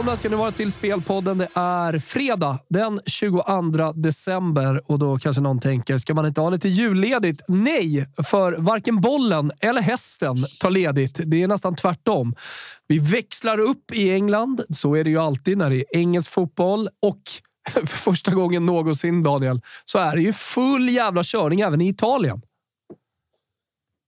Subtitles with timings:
[0.00, 1.38] Välkomna ska ni vara till Spelpodden.
[1.38, 6.50] Det är fredag den 22 december och då kanske någon tänker, ska man inte ha
[6.50, 7.44] lite julledigt?
[7.48, 11.20] Nej, för varken bollen eller hästen tar ledigt.
[11.24, 12.34] Det är nästan tvärtom.
[12.88, 14.60] Vi växlar upp i England.
[14.70, 17.22] Så är det ju alltid när det är engelsk fotboll och
[17.70, 22.42] för första gången någonsin, Daniel, så är det ju full jävla körning även i Italien.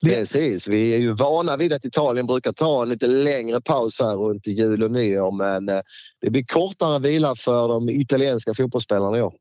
[0.02, 4.16] Precis, vi är ju vana vid att Italien brukar ta en lite längre paus här
[4.16, 5.82] runt jul och nyår men eh,
[6.20, 9.32] det blir kortare vila för de italienska fotbollsspelarna i år.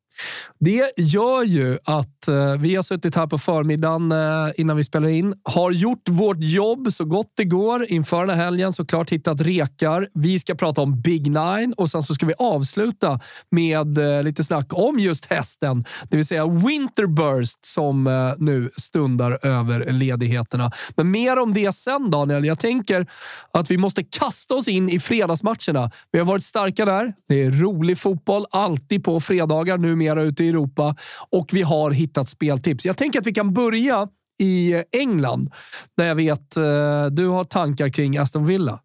[0.60, 5.08] Det gör ju att eh, vi har suttit här på förmiddagen eh, innan vi spelar
[5.08, 5.34] in.
[5.44, 8.74] Har gjort vårt jobb så gott det går inför den här helgen.
[8.74, 10.08] Såklart hittat rekar.
[10.14, 14.44] Vi ska prata om Big Nine och sen så ska vi avsluta med eh, lite
[14.44, 15.86] snack om just hästen.
[16.10, 18.04] Det vill säga Winterburst som
[18.38, 20.72] nu stundar över ledigheterna.
[20.96, 22.46] Men mer om det sen Daniel.
[22.46, 23.08] Jag tänker
[23.54, 25.92] att vi måste kasta oss in i fredagsmatcherna.
[26.12, 27.14] Vi har varit starka där.
[27.28, 30.96] Det är rolig fotboll alltid på fredagar mera ute i Europa
[31.30, 32.86] och vi har hittat speltips.
[32.86, 34.08] Jag tänker att vi kan börja
[34.40, 35.52] i England
[35.98, 38.80] där jag vet eh, du har tankar kring Aston Villa.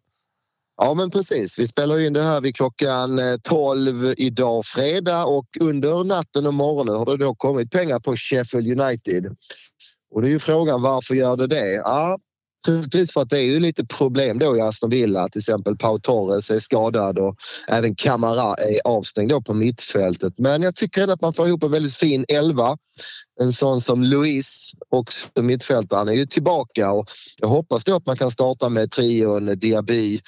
[0.81, 5.45] Ja men precis, vi spelar in det här vid klockan eh, 12 idag fredag och
[5.59, 9.35] under natten och morgonen har det då kommit pengar på Sheffield United.
[10.15, 11.71] Och det är ju frågan varför gör det det?
[11.73, 12.17] Ja,
[12.67, 15.29] Precis för att det är ju lite problem då i Aston Villa.
[15.29, 17.35] Till exempel Pau Torres är skadad och
[17.67, 20.33] även Camara är avstängd då på mittfältet.
[20.37, 22.77] Men jag tycker ändå att man får ihop en väldigt fin elva.
[23.41, 27.09] En sån som Luis också mittfältaren är ju tillbaka och
[27.41, 30.19] jag hoppas då att man kan starta med trion Diaby,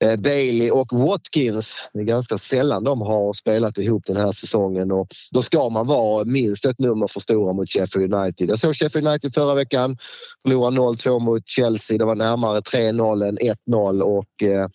[0.00, 1.88] eh, Bailey och Watkins.
[1.92, 5.86] Det är ganska sällan de har spelat ihop den här säsongen och då ska man
[5.86, 8.50] vara minst ett nummer för stora mot Sheffield United.
[8.50, 9.98] Jag såg Sheffield United förra veckan
[10.42, 11.83] förlora 0-2 mot Chelsea.
[11.88, 14.68] Det var närmare 3-0 än 1-0 och eh,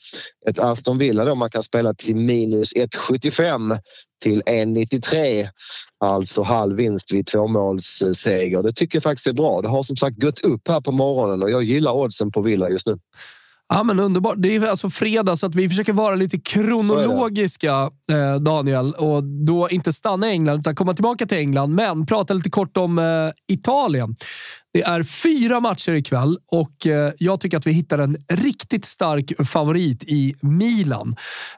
[0.50, 3.78] ett Aston Villa då man kan spela till minus 1,75
[4.24, 5.48] till 1,93.
[6.06, 8.64] Alltså halv vinst vid tvåmålsseger.
[8.64, 9.62] Det tycker jag faktiskt är bra.
[9.62, 12.70] Det har som sagt gått upp här på morgonen och jag gillar oddsen på Villa
[12.70, 12.98] just nu.
[13.74, 14.36] Ja, men underbart.
[14.38, 18.94] Det är alltså fredag, så att vi försöker vara lite kronologiska, eh, Daniel.
[18.94, 21.76] Och då inte stanna i England, utan komma tillbaka till England.
[21.76, 23.06] Men prata lite kort om eh,
[23.54, 24.16] Italien.
[24.74, 29.48] Det är fyra matcher ikväll och eh, jag tycker att vi hittar en riktigt stark
[29.48, 31.14] favorit i Milan.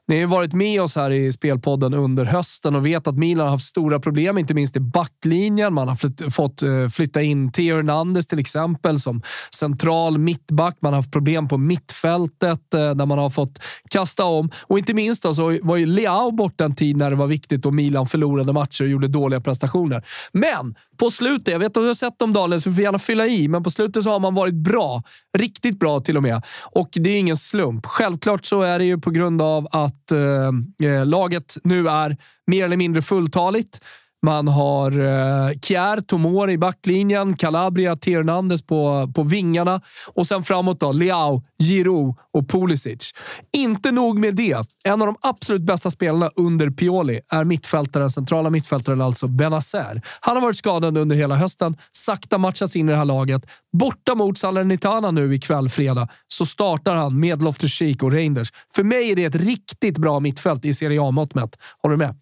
[0.07, 3.52] Ni har varit med oss här i Spelpodden under hösten och vet att Milan har
[3.52, 5.73] haft stora problem, inte minst i backlinjen.
[5.73, 9.22] Man har flytt, fått eh, flytta in Theo Hernandez till exempel som
[9.55, 10.78] central mittback.
[10.81, 13.59] Man har haft problem på mittfältet eh, där man har fått
[13.90, 14.49] kasta om.
[14.64, 17.66] Och inte minst då, så var ju Leao borta en tid när det var viktigt
[17.66, 20.03] och Milan förlorade matcher och gjorde dåliga prestationer.
[20.31, 23.00] Men på slutet, jag vet att du har sett dem Daniel, så du får gärna
[23.00, 25.03] fylla i, men på slutet så har man varit bra.
[25.38, 26.42] Riktigt bra till och med.
[26.72, 27.86] Och det är ingen slump.
[27.86, 32.18] Självklart så är det ju på grund av att eh, eh laget nu är
[32.48, 33.80] mer eller mindre fulltaligt.
[34.26, 39.82] Man har eh, Kjär, Tomori i backlinjen, Calabria, Hernandez på, på vingarna
[40.14, 43.14] och sen framåt då Leao, Giroud och Pulisic.
[43.58, 44.68] Inte nog med det.
[44.84, 50.02] En av de absolut bästa spelarna under Pioli är mittfältaren, centrala mittfältaren alltså Benazer.
[50.20, 53.46] Han har varit skadad under hela hösten, sakta matchats in i det här laget.
[53.74, 58.52] Borta mot Salernitana nu ikväll, fredag, så startar han med Loftus-Cheek och Reinders.
[58.76, 61.58] För mig är det ett riktigt bra mittfält i Serie A-mått mätt.
[61.82, 62.16] Håller du med?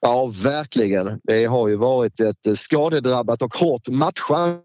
[0.00, 1.20] Ja, verkligen.
[1.22, 4.62] Det har ju varit ett eh, skadedrabbat och hårt matchande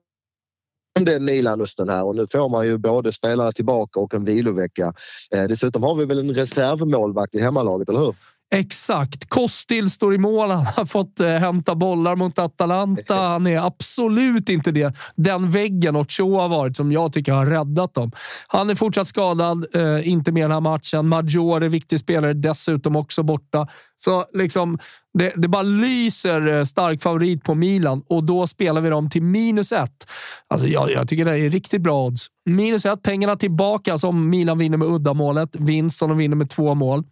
[1.20, 4.94] Milan-hösten här och nu får man ju både spelare tillbaka och en vilovecka.
[5.32, 8.16] Eh, dessutom har vi väl en reservmålvakt i hemmalaget, eller hur?
[8.54, 9.30] Exakt.
[9.30, 10.50] Kostil står i mål.
[10.50, 13.16] Han har fått eh, hämta bollar mot Atalanta.
[13.16, 14.96] Han är absolut inte det.
[15.16, 18.12] den väggen Ochoa har varit som jag tycker har räddat dem.
[18.48, 21.08] Han är fortsatt skadad, eh, inte med den här matchen.
[21.08, 23.68] Maggiore, viktig spelare, dessutom också borta.
[24.04, 24.80] Så liksom,
[25.18, 29.24] det, det bara lyser eh, stark favorit på Milan och då spelar vi dem till
[29.24, 30.08] minus ett.
[30.48, 32.28] Alltså, jag, jag tycker det är riktigt bra odds.
[32.46, 35.56] Minus ett, pengarna tillbaka alltså om Milan vinner med uddamålet.
[35.56, 37.04] Vinst om de vinner med två mål.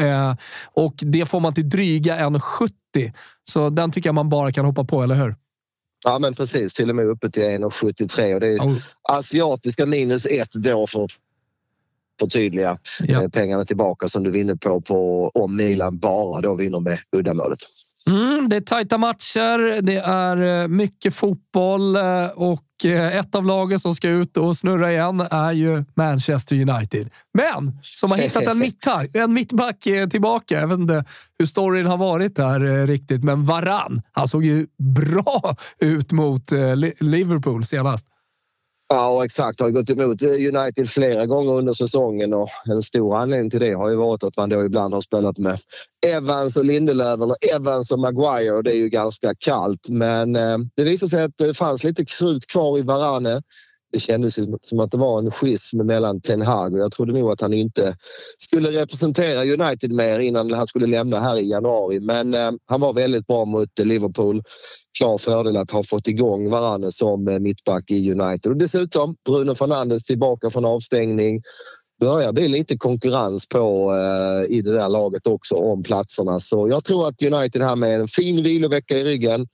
[0.00, 0.34] Eh,
[0.72, 3.12] och det får man till dryga 1,70.
[3.44, 5.36] Så den tycker jag man bara kan hoppa på, eller hur?
[6.04, 6.74] Ja, men precis.
[6.74, 8.76] Till och med uppe till 1,73 och det är oh.
[9.02, 11.06] asiatiska minus ett då för
[12.20, 13.22] förtydliga ja.
[13.22, 17.58] Eh, pengarna tillbaka som du vinner på, på om Milan bara då vinner med uddamålet.
[18.06, 21.96] Mm, det är tajta matcher, det är eh, mycket fotboll
[22.34, 27.10] och Eh, ett av lagen som ska ut och snurra igen är ju Manchester United.
[27.34, 30.60] Men som har hittat en, mittback, en mittback eh, tillbaka.
[30.60, 31.04] Jag vet inte
[31.38, 34.02] hur storyn har varit där eh, riktigt, men Varann.
[34.12, 36.52] Han såg ju bra ut mot
[37.00, 38.06] Liverpool senast.
[38.94, 39.60] Ja, exakt.
[39.60, 43.72] Har gått emot eh, United flera gånger under säsongen och en stor anledning till det
[43.72, 45.58] har ju varit att man då ibland har spelat med
[46.06, 49.88] Evans och Lindelöf eller Evans och Maguire och det är ju ganska kallt.
[49.88, 53.42] Men eh, det visade sig att det fanns lite krut kvar i Varane.
[53.92, 57.30] Det kändes som att det var en schism mellan Ten Hag och jag trodde nog
[57.30, 57.96] att han inte
[58.38, 62.00] skulle representera United mer innan han skulle lämna här i januari.
[62.00, 64.42] Men eh, han var väldigt bra mot Liverpool
[64.98, 68.52] klar fördel att ha fått igång Varane som eh, mittback i United.
[68.52, 71.42] Och dessutom Bruno Fernandes tillbaka från avstängning.
[72.00, 76.38] Börjar bli lite konkurrens på eh, i det där laget också om platserna.
[76.38, 79.46] Så jag tror att United här med en fin vilovecka i ryggen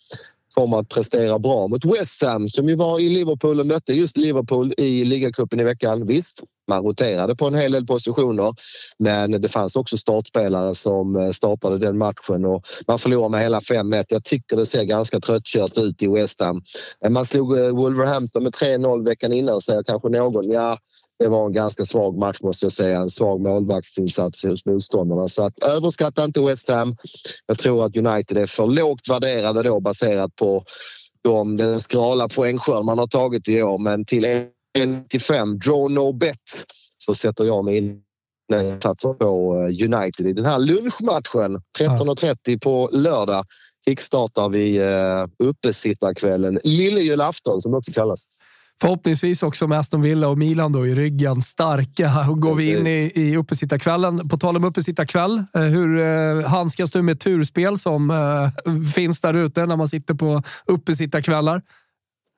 [0.59, 4.17] kommer att prestera bra mot West Ham som ju var i Liverpool och mötte just
[4.17, 6.07] Liverpool i ligacupen i veckan.
[6.07, 8.55] Visst, man roterade på en hel del positioner
[8.99, 13.61] men det fanns också startspelare som eh, startade den matchen och man förlorade med hela
[13.61, 14.05] 5-1.
[14.09, 16.63] Jag tycker det ser ganska tröttkört ut i West Ham.
[17.11, 20.51] Man slog eh, Wolverhampton med 3-0 veckan innan säger kanske någon.
[20.51, 20.79] Ja,
[21.19, 22.99] det var en ganska svag match måste jag säga.
[22.99, 25.29] En svag målvaktsinsats hos motståndarna.
[25.29, 26.97] Så att överskatta inte West Ham.
[27.47, 30.65] Jag tror att United är för lågt värderade då baserat på
[31.23, 33.79] de, den skrala poängskörd man har tagit i år.
[33.79, 34.49] Men till 1
[35.09, 36.65] till 5, draw no bet,
[36.99, 38.03] så sätter jag mig in
[38.83, 41.63] satsar på eh, United i den här lunchmatchen.
[41.79, 43.45] 13.30 på lördag
[43.89, 46.59] kickstartar vi eh, uppesittarkvällen.
[46.65, 48.29] Lillejulafton som det också kallas.
[48.81, 51.43] Förhoppningsvis också med Aston Villa och Milan då i ryggen.
[51.43, 52.27] Starka.
[52.31, 52.69] Och går Precis.
[52.69, 54.29] vi in i, i uppesittarkvällen.
[54.29, 55.45] På tal om uppesittarkväll.
[55.55, 60.15] Eh, hur eh, handskas du med turspel som eh, finns där ute när man sitter
[60.15, 61.63] på uppesittarkvällar?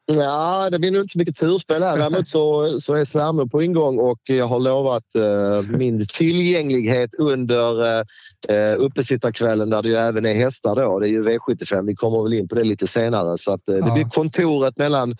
[0.07, 1.99] Ja, det blir nog inte så mycket turspel här.
[1.99, 8.01] Däremot så, så är svärmor på ingång och jag har lovat eh, min tillgänglighet under
[8.49, 10.99] eh, uppesittarkvällen där det ju även är hästar då.
[10.99, 11.87] Det är ju V75.
[11.87, 13.39] Vi kommer väl in på det lite senare.
[13.39, 15.15] Så att, eh, det blir kontoret mellan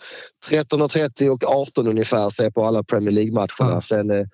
[0.49, 2.29] 13.30 och 18 ungefär.
[2.29, 3.73] Se på alla Premier League-matcherna.
[3.73, 3.81] Ja.
[3.81, 4.25] Sen eh,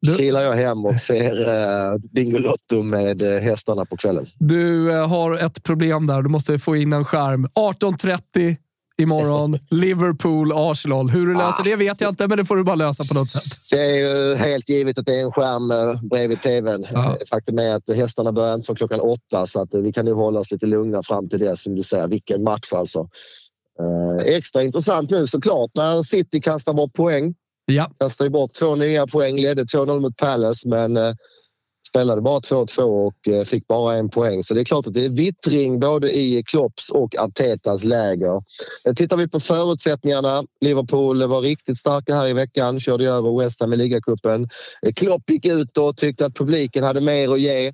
[0.00, 0.16] du...
[0.16, 4.24] kilar jag hem och ser eh, Bingolotto med eh, hästarna på kvällen.
[4.38, 6.22] Du eh, har ett problem där.
[6.22, 7.46] Du måste få in en skärm.
[7.46, 8.56] 18.30
[8.98, 9.58] imorgon.
[9.70, 11.10] Liverpool, Arsenal.
[11.10, 11.64] Hur du löser ah.
[11.64, 13.42] det vet jag inte, men det får du bara lösa på något sätt.
[13.70, 16.84] Det är ju helt givet att det är en skärm eh, bredvid tvn.
[16.94, 17.16] Ah.
[17.30, 20.12] Faktum är att hästarna börjar inte från klockan åtta så att eh, vi kan nu
[20.12, 22.08] hålla oss lite lugna fram till det som du säger.
[22.08, 23.08] Vilken match alltså.
[23.80, 27.34] Eh, extra intressant nu såklart när City kastar bort poäng.
[27.66, 27.90] Ja.
[28.00, 30.96] Kastar bort två nya poäng, ledde 2-0 mot Palace men
[31.88, 34.42] spelade bara 2-2 och eh, fick bara en poäng.
[34.42, 38.42] Så det är klart att det är vittring både i Klopps och Artetas läger.
[38.86, 40.44] Eh, tittar vi på förutsättningarna.
[40.60, 44.48] Liverpool var riktigt starka här i veckan, körde över West Ham i ligacupen.
[44.82, 47.72] Eh, Klopp gick ut och tyckte att publiken hade mer att ge.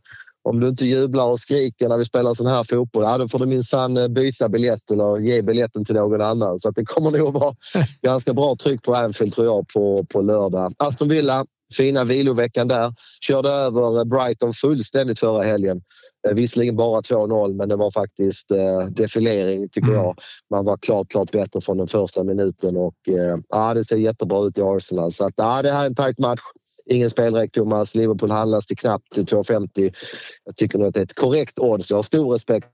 [0.48, 3.38] Om du inte jublar och skriker när vi spelar sån här fotboll, ja, då får
[3.38, 6.60] du minsann byta biljett eller ge biljetten till någon annan.
[6.60, 7.54] Så det kommer nog vara
[8.02, 10.72] ganska bra tryck på Anfield tror jag på, på lördag.
[10.78, 11.44] Aston Villa
[11.74, 12.92] fina viloveckan där.
[13.20, 15.80] Körde över Brighton fullständigt förra helgen.
[16.28, 20.00] Eh, visserligen bara 2-0, men det var faktiskt eh, defilering tycker mm.
[20.02, 20.14] jag.
[20.50, 24.46] Man var klart, klart bättre från den första minuten och eh, ja, det ser jättebra
[24.46, 25.12] ut i Arsenal.
[25.12, 26.40] Så att, ja, det här är en tajt match.
[26.86, 27.94] Ingen spelräck Thomas.
[27.94, 29.94] Liverpool handlas till knappt 2,50.
[30.44, 31.90] Jag tycker nog att det är ett korrekt odds.
[31.90, 32.66] Jag har stor respekt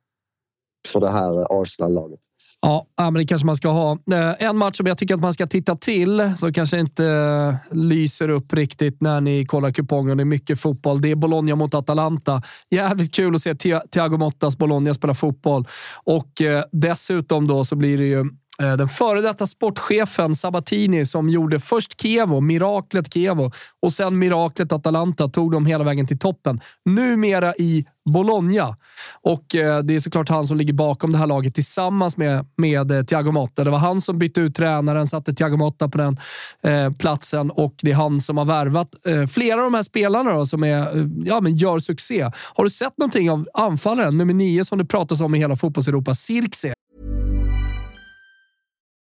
[0.89, 2.21] för det här Arsenal-laget.
[2.63, 3.93] Ja, men det kanske man ska ha.
[3.93, 7.77] Eh, en match som jag tycker att man ska titta till, som kanske inte eh,
[7.77, 10.17] lyser upp riktigt när ni kollar kupongen.
[10.17, 11.01] Det är mycket fotboll.
[11.01, 12.43] Det är Bologna mot Atalanta.
[12.71, 13.55] Jävligt kul att se
[13.91, 15.69] Thiago Mottas Bologna spela fotboll.
[16.05, 18.25] Och eh, dessutom då så blir det ju
[18.61, 23.51] Eh, den före detta sportchefen Sabatini som gjorde först Kevo, miraklet Kevo
[23.83, 26.61] och sen miraklet Atalanta tog dem hela vägen till toppen.
[26.85, 28.77] Numera i Bologna.
[29.23, 32.91] Och eh, det är såklart han som ligger bakom det här laget tillsammans med, med
[32.91, 33.65] eh, Thiago Motta.
[33.65, 36.17] Det var han som bytte ut tränaren, satte Thiago Motta på den
[36.63, 40.33] eh, platsen och det är han som har värvat eh, flera av de här spelarna
[40.33, 42.31] då, som är, ja, men gör succé.
[42.55, 46.15] Har du sett någonting av anfallaren, nummer nio som det pratas om i hela fotbollseuropa,
[46.15, 46.75] Sirkse?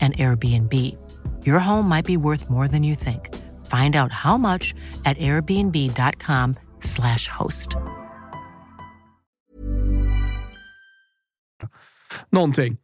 [0.00, 0.96] an Airbnb.
[1.44, 3.28] Your home might be worth more than you think.
[3.66, 7.76] Find out how much at airbnb.com slash host.
[12.32, 12.76] Någonting.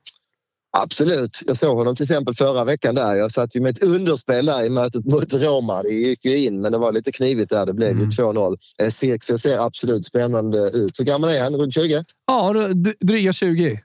[0.78, 1.42] Absolut.
[1.46, 3.16] Jag såg honom till exempel förra veckan där.
[3.16, 5.82] Jag satt ju med ett underspel där i mötet mot Roma.
[5.82, 7.66] Det gick ju in, men det var lite knivigt där.
[7.66, 8.02] Det blev mm.
[8.02, 8.56] ju 2-0.
[8.90, 11.00] Cirkse ser absolut spännande ut.
[11.00, 11.54] Hur gammal är han?
[11.54, 12.04] Runt 20?
[12.26, 12.52] Ja,
[13.00, 13.80] dryga 20.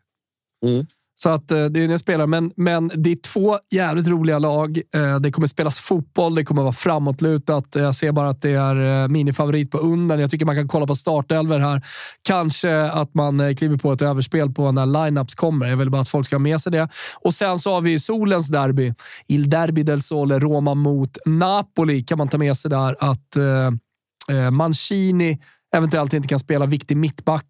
[0.65, 0.85] Mm.
[1.24, 4.82] Så att eh, det är en spelare, men, men det är två jävligt roliga lag.
[4.96, 7.66] Eh, det kommer spelas fotboll, det kommer vara framåtlutat.
[7.75, 10.18] Jag ser bara att det är eh, minifavorit på under.
[10.18, 11.82] Jag tycker man kan kolla på startelver här.
[12.22, 15.66] Kanske att man kliver på ett överspel på när lineups kommer.
[15.66, 16.90] Jag vill bara att folk ska ha med sig det.
[17.22, 18.94] Och sen så har vi solens derby.
[19.28, 24.51] Il Derby del Sole, Roma mot Napoli kan man ta med sig där att eh,
[24.51, 25.40] Mancini
[25.75, 27.46] eventuellt inte kan spela viktig mittback,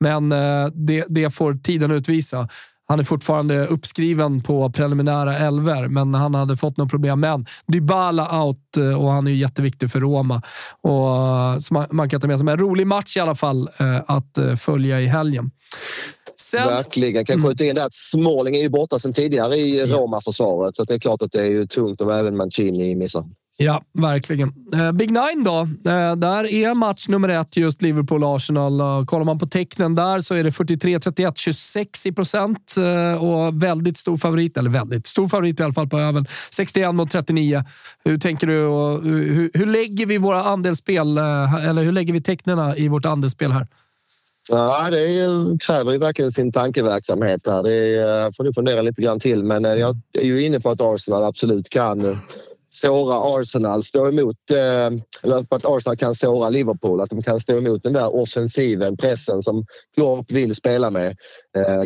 [0.00, 0.30] men
[0.74, 2.48] det, det får tiden utvisa.
[2.90, 7.20] Han är fortfarande uppskriven på preliminära elver, men han hade fått något problem.
[7.20, 10.42] Men Dybala out eh, och han är ju jätteviktig för Roma.
[10.80, 12.44] Och, eh, så man, man kan ta med sig.
[12.44, 15.50] Men en rolig match i alla fall eh, att följa i helgen.
[16.50, 16.66] Sen...
[16.66, 17.24] Verkligen.
[17.24, 20.94] Kan skjuta in det att Småling är ju borta sedan tidigare i Roma-försvaret så det
[20.94, 23.24] är klart att det är ju tungt om även Mancini missar.
[23.58, 24.52] Ja, verkligen.
[24.74, 25.60] Eh, Big Nine då.
[25.90, 29.06] Eh, där är match nummer ett just Liverpool-Arsenal.
[29.06, 33.96] Kollar man på tecknen där så är det 43-31, 26 i procent eh, och väldigt
[33.98, 34.56] stor favorit.
[34.56, 36.26] Eller väldigt stor favorit i alla fall på öven.
[36.50, 37.64] 61 mot 39.
[38.04, 38.64] Hur tänker du?
[38.64, 41.18] Och hur, hur lägger vi våra andelsspel?
[41.18, 43.66] Eller hur lägger vi tecknen i vårt andelsspel här?
[44.50, 47.46] Ja, det kräver ju verkligen sin tankeverksamhet.
[47.46, 47.62] Här.
[47.62, 49.44] Det eh, får du fundera lite grann till.
[49.44, 52.18] Men eh, jag är ju inne på att Arsenal absolut kan
[52.70, 57.58] såra Arsenal, stå emot, eh, eller att Arsenal kan såra Liverpool, att de kan stå
[57.58, 61.16] emot den där offensiven, pressen som Klopp vill spela med.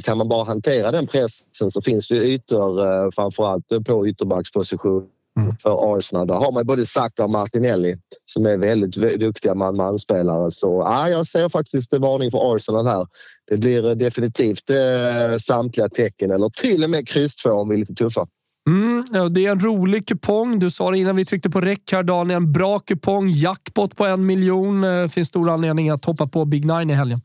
[0.03, 5.09] Kan man bara hantera den pressen så finns det ytor, framförallt på ytterbacksposition
[5.41, 5.57] mm.
[5.63, 6.27] för Arsenal.
[6.27, 10.51] Där har man både Saka och Martinelli som är väldigt duktiga man-man-spelare.
[10.51, 13.07] Så ja, jag ser faktiskt en varning för Arsenal här.
[13.51, 17.79] Det blir definitivt eh, samtliga tecken eller till och med kryss två om vi är
[17.79, 18.27] lite tuffa.
[18.69, 20.59] Mm, det är en rolig kupong.
[20.59, 22.37] Du sa det innan vi tryckte på räck här, Daniel.
[22.37, 23.29] En bra kupong.
[23.29, 24.81] Jackpot på en miljon.
[24.81, 27.19] Det eh, finns stor anledning att hoppa på Big Nine i helgen.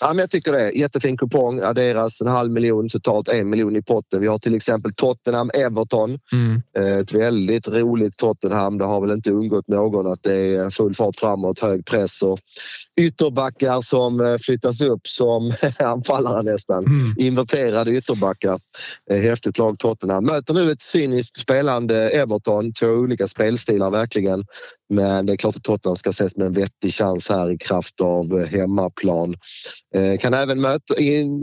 [0.00, 0.70] Ja, men jag tycker det.
[0.70, 1.60] Jättefin kupong.
[1.60, 4.20] Adderas en halv miljon, totalt en miljon i potten.
[4.20, 6.18] Vi har till exempel Tottenham-Everton.
[6.32, 6.62] Mm.
[6.78, 8.78] Eh, ett väldigt roligt Tottenham.
[8.78, 12.38] Det har väl inte undgått någon att det är full fart framåt, hög press och
[13.00, 16.84] ytterbackar som eh, flyttas upp som anfallare nästan.
[16.84, 17.14] Mm.
[17.16, 18.58] Inverterade ytterbackar.
[19.10, 20.24] Häftigt lag Tottenham.
[20.24, 22.72] Möter nu ett cyniskt spelande Everton.
[22.72, 24.44] Två olika spelstilar verkligen.
[24.88, 28.00] Men det är klart att Tottenham ska ses med en vettig chans här i kraft
[28.00, 29.34] av hemmaplan.
[29.94, 30.94] Eh, kan även möta,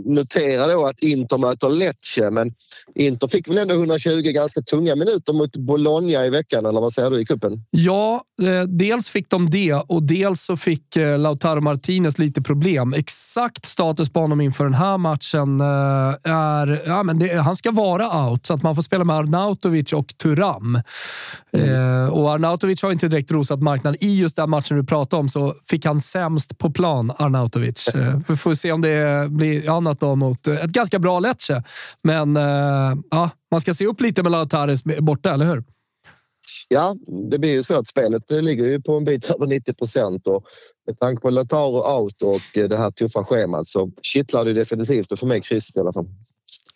[0.05, 2.53] notera då att Inter möter Lecce men
[2.95, 7.11] Inter fick väl ändå 120 ganska tunga minuter mot Bologna i veckan eller vad säger
[7.11, 7.51] du i kuppen?
[7.69, 12.93] Ja, eh, dels fick de det och dels så fick eh, Lautaro Martinez lite problem.
[12.93, 16.81] Exakt status på honom inför den här matchen är...
[16.85, 20.17] Ja, men det, han ska vara out så att man får spela med Arnautovic och
[20.17, 20.79] Turam.
[21.57, 22.09] Mm.
[22.09, 24.03] och Arnautovic har inte direkt rosat marknaden.
[24.03, 27.89] I just den matchen du pratade om så fick han sämst på plan, Arnautovic.
[28.27, 31.63] Vi får se om det blir annat då mot ett ganska bra Lecce.
[32.01, 35.63] Men uh, ja, man ska se upp lite med Lautares borta, eller hur?
[36.67, 36.95] Ja,
[37.31, 40.43] det blir ju så att spelet ligger ju på en bit över 90 procent och
[40.87, 45.19] med tanke på Lautaro out och det här tuffa schemat så kittlar det definitivt och
[45.19, 46.07] för mig krysset i alla fall.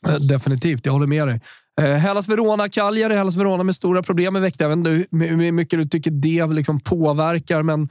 [0.10, 1.42] Eh, definitivt, jag håller med dig.
[1.80, 3.16] Eh, Hellas Verona, Cagliari.
[3.16, 4.70] Hellas Verona med stora problem i veckan.
[4.70, 7.82] Jag vet inte hur mycket du tycker det liksom påverkar, men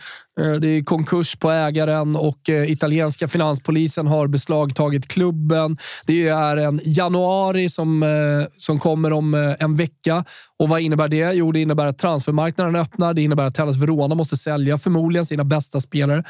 [0.41, 5.77] eh, det är konkurs på ägaren och eh, italienska finanspolisen har beslagtagit klubben.
[6.07, 8.05] Det är en januari som,
[8.53, 10.25] som kommer om en vecka.
[10.59, 11.33] Och Vad innebär det?
[11.33, 13.15] Jo, det innebär att transfermarknaden öppnar.
[13.15, 16.25] Det innebär att Hellas Verona måste sälja förmodligen sina bästa spelare.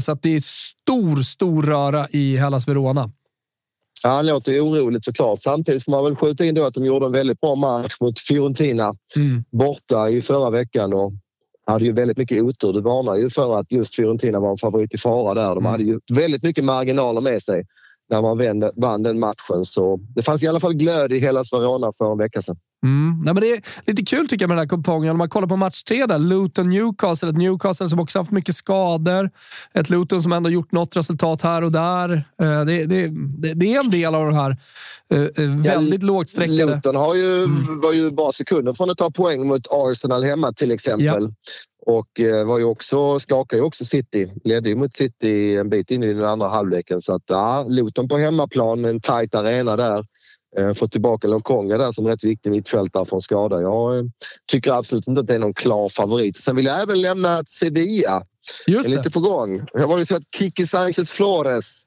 [0.00, 3.10] Så att det är stor, stor röra i Hellas Verona.
[4.04, 5.40] Ja, han låter oroligt såklart.
[5.40, 8.20] Samtidigt får man väl skjuta in då att de gjorde en väldigt bra match mot
[8.20, 8.84] Fiorentina
[9.16, 9.44] mm.
[9.50, 11.12] borta i förra veckan och
[11.66, 12.72] hade ju väldigt mycket otur.
[12.72, 15.48] Du varnar ju för att just Fiorentina var en favorit i fara där.
[15.48, 15.70] De mm.
[15.70, 17.64] hade ju väldigt mycket marginaler med sig
[18.14, 19.64] när man vände, vann den matchen.
[19.64, 22.56] Så det fanns i alla fall glöd i hela Verona för en vecka sedan.
[22.84, 23.20] Mm.
[23.24, 25.10] Nej, men det är lite kul tycker jag med den här kupongen.
[25.10, 27.28] Om man kollar på match tre där, Luton-Newcastle.
[27.28, 29.30] Ett Newcastle som också haft mycket skador.
[29.74, 32.12] Ett Luton som ändå gjort något resultat här och där.
[32.12, 33.08] Eh, det, det,
[33.42, 34.56] det, det är en del av det här
[35.10, 36.74] eh, eh, väldigt ja, lågt sträckade.
[36.74, 37.80] Luton har ju, mm.
[37.80, 41.06] var ju bara sekunder från att ta poäng mot Arsenal hemma till exempel.
[41.06, 41.28] Ja.
[41.86, 44.32] Och var ju också, skakade ju också City.
[44.44, 47.02] Ledde ju mot City en bit in i den andra halvleken.
[47.02, 50.04] Så att ja, Luton på hemmaplan, en tajt arena där.
[50.58, 53.60] Eh, fått tillbaka Lokonga där som rätt viktig mittfältare från skada.
[53.60, 54.04] Jag eh,
[54.50, 56.36] tycker absolut inte att det är någon klar favorit.
[56.36, 58.22] Sen vill jag även lämna Sevilla.
[58.66, 58.94] Just det.
[58.94, 59.66] är lite på gång.
[59.72, 61.82] Jag har ju sett Kiki Sanchez Flores.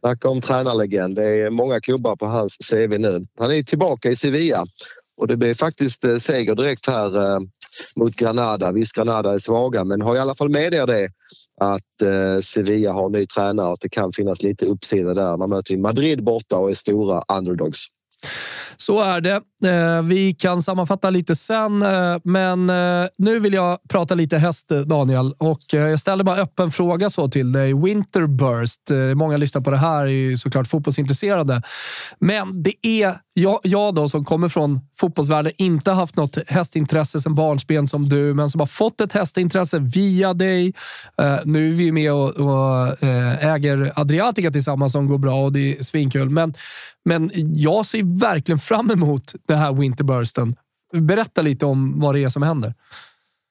[0.00, 1.16] Snacka om tränarlegend.
[1.16, 3.26] Det är många klubbar på hans CV nu.
[3.38, 4.64] Han är tillbaka i Sevilla
[5.16, 7.38] och det blir faktiskt eh, seger direkt här
[7.96, 8.72] mot Granada.
[8.72, 11.08] Visst, Granada är svaga, men har i alla fall med er det
[11.60, 15.36] att eh, Sevilla har ny tränare och att det kan finnas lite uppsida där.
[15.36, 17.78] Man möter Madrid borta och är stora underdogs.
[18.76, 19.40] Så är det.
[19.64, 22.66] Eh, vi kan sammanfatta lite sen, eh, men
[23.18, 25.34] nu vill jag prata lite häst, Daniel.
[25.38, 27.74] Och jag ställer bara öppen fråga så till dig.
[27.74, 28.90] Winterburst.
[29.14, 31.62] Många lyssnar på det här är såklart fotbollsintresserade.
[32.18, 37.34] Men det är jag, jag då som kommer från fotbollsvärlden, inte haft något hästintresse sedan
[37.34, 40.74] barnsben som du, men som har fått ett hästintresse via dig.
[41.18, 45.52] Eh, nu är vi med och, och eh, äger Adriatica tillsammans som går bra och
[45.52, 46.30] det är svinkul.
[46.30, 46.54] Men,
[47.04, 50.56] men jag ser verkligen fram emot den här Winterbursten.
[50.92, 52.74] Berätta lite om vad det är som händer.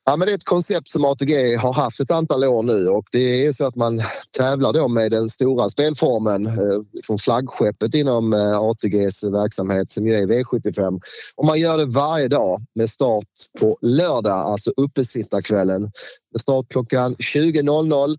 [0.05, 3.05] Ja, men det är ett koncept som ATG har haft ett antal år nu och
[3.11, 4.01] det är så att man
[4.37, 10.13] tävlar då med den stora spelformen, eh, liksom flaggskeppet inom eh, ATGs verksamhet som ju
[10.13, 10.99] är V75.
[11.35, 13.27] Och man gör det varje dag med start
[13.59, 15.91] på lördag, alltså uppesittarkvällen.
[16.39, 18.17] Start klockan 20.00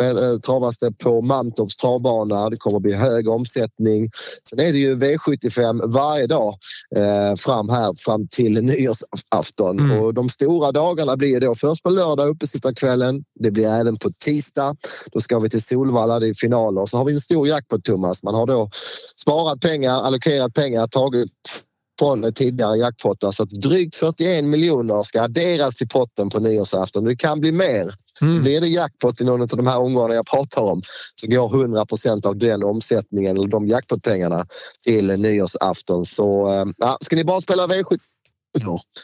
[0.00, 2.50] Eh, travas det på Mantorps travbana.
[2.50, 4.10] Det kommer bli hög omsättning.
[4.48, 6.54] Sen är det ju V75 varje dag
[6.96, 9.78] eh, fram här fram till nyårsafton.
[9.78, 10.00] Mm.
[10.00, 13.24] Och de stora dagarna blir då först på lördag uppesittarkvällen.
[13.40, 14.76] Det blir även på tisdag.
[15.12, 16.86] Då ska vi till Solvalla, det är finaler.
[16.86, 18.22] Så har vi en stor jackpot Thomas.
[18.22, 18.70] Man har då
[19.16, 21.30] sparat pengar, allokerat pengar, tagit
[21.98, 27.04] från tidigare jackpottar så att drygt 41 miljoner ska adderas till potten på nyårsafton.
[27.04, 27.94] Det kan bli mer.
[28.22, 28.40] Mm.
[28.40, 30.82] Blir det jackpot i någon av de här omgångarna jag pratar om
[31.14, 34.46] så går 100 procent av den omsättningen eller de jackpotpengarna
[34.84, 36.06] till nyårsafton.
[36.06, 37.98] Så eh, ja, ska ni bara spela V7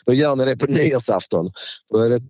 [0.06, 1.50] då gör ni det på nyårsafton.
[1.92, 2.20] Då är det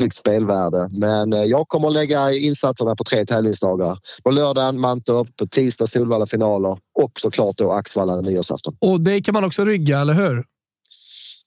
[0.00, 0.88] högt spelvärde.
[0.92, 3.98] Men eh, jag kommer att lägga insatserna på tre tävlingsdagar.
[4.22, 8.76] På lördagen Mantorp, på tisdag Solvalla finaler och såklart då Axvalla nyårsafton.
[8.80, 10.44] Och det kan man också rygga, eller hur?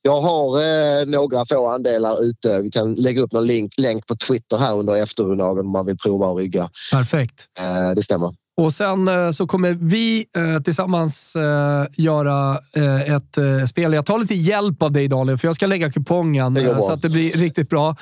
[0.06, 2.62] Jag har eh, några få andelar ute.
[2.62, 5.98] Vi kan lägga upp någon länk, länk på Twitter här under eftermiddagen om man vill
[5.98, 6.70] prova att rygga.
[6.92, 7.46] Perfekt.
[7.60, 8.30] Eh, det stämmer.
[8.58, 12.58] Och sen eh, så kommer vi eh, tillsammans eh, göra
[13.06, 13.94] ett spel.
[13.94, 17.10] Jag tar lite hjälp av dig Daniel, för jag ska lägga kupongen så att det
[17.10, 17.96] blir riktigt bra.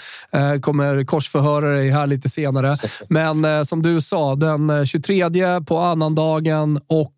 [0.61, 2.77] kommer korsförhöra dig här lite senare.
[3.09, 5.29] Men som du sa, den 23
[5.67, 7.11] på annandagen och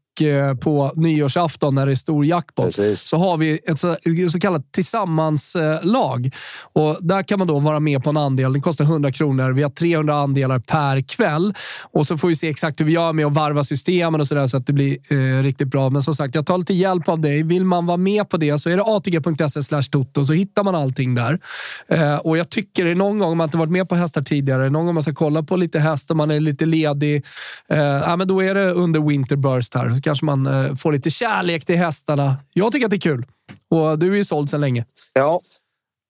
[0.61, 3.01] på nyårsafton när det är stor jackpot Precis.
[3.01, 3.95] så har vi ett så,
[4.31, 6.35] så kallat tillsammanslag.
[6.73, 8.53] Och där kan man då vara med på en andel.
[8.53, 9.51] Det kostar 100 kronor.
[9.51, 11.53] Vi har 300 andelar per kväll.
[11.91, 14.35] Och så får vi se exakt hur vi gör med att varva systemen och så
[14.35, 15.89] där så att det blir eh, riktigt bra.
[15.89, 17.43] Men som sagt, jag tar lite hjälp av dig.
[17.43, 21.15] Vill man vara med på det så är det atg.se toto så hittar man allting
[21.15, 21.39] där.
[21.87, 24.85] Eh, och jag tycker någon gång, om man inte varit med på hästar tidigare, någon
[24.85, 27.25] gång man ska kolla på lite hästar, man är lite ledig,
[27.67, 31.65] eh, ja, men då är det under Winterburst här kanske man eh, får lite kärlek
[31.65, 32.35] till hästarna.
[32.53, 33.25] Jag tycker att det är kul.
[33.69, 34.85] Och du är ju såld sedan länge.
[35.13, 35.41] Ja,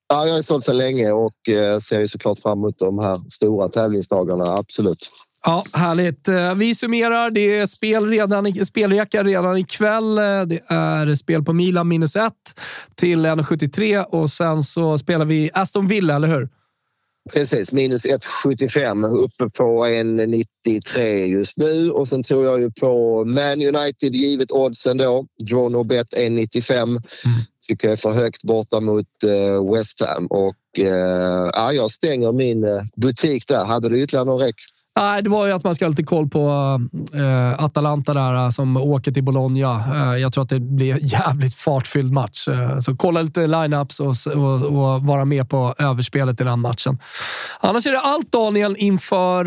[0.08, 3.20] ja jag är såld sedan länge och eh, ser ju såklart fram emot de här
[3.30, 4.44] stora tävlingsdagarna.
[4.44, 5.08] Absolut.
[5.46, 6.28] Ja, härligt.
[6.28, 7.30] Eh, vi summerar.
[7.30, 10.14] Det är spel redan, spelreka redan ikväll.
[10.46, 12.32] Det är spel på Milan minus ett
[12.94, 16.48] till 1,73 och sen så spelar vi Aston Villa, eller hur?
[17.32, 23.62] Precis, minus 1,75 uppe på 1,93 just nu och sen tror jag ju på Man
[23.62, 25.26] United givet oddsen då.
[25.42, 27.00] Draw no bet 1,95 mm.
[27.68, 32.32] tycker jag är för högt borta mot uh, West Ham och uh, ja, jag stänger
[32.32, 33.64] min uh, butik där.
[33.64, 34.56] Hade du ytterligare någon räck?
[34.96, 36.48] Nej, det var ju att man ska ha lite koll på
[37.14, 39.84] äh, Atalanta där eh, som åker till Bologna.
[40.14, 42.48] Äh, jag tror att det blir en jävligt fartfylld match.
[42.80, 46.98] så kolla lite lineups och, och, och vara med på överspelet i den matchen.
[47.60, 49.44] Annars är det allt Daniel inför,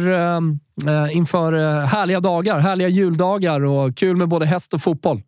[1.11, 5.21] inför härliga dagar, härliga juldagar och kul med både häst och fotboll.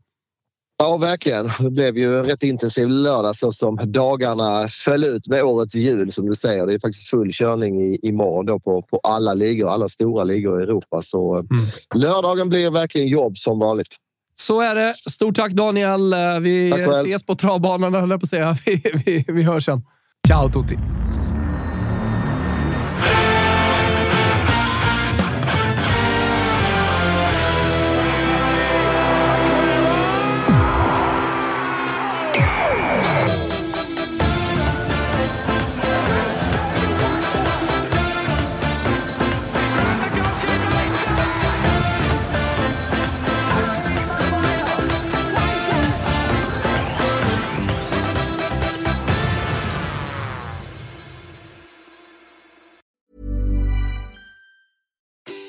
[0.81, 1.51] Ja, verkligen.
[1.59, 6.11] Det blev ju en rätt intensiv lördag så som dagarna föll ut med årets jul
[6.11, 6.67] som du säger.
[6.67, 10.59] Det är faktiskt full körning i, imorgon då på, på alla ligor, alla stora ligor
[10.59, 11.01] i Europa.
[11.01, 11.47] Så mm.
[11.95, 13.95] lördagen blir verkligen jobb som vanligt.
[14.35, 14.93] Så är det.
[14.93, 16.15] Stort tack Daniel.
[16.41, 18.57] Vi ses på travbanan höll jag på att säga.
[18.65, 19.81] Vi, vi, vi hörs sen.
[20.27, 20.77] Ciao tutti!